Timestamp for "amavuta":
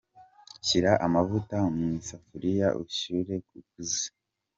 1.05-1.55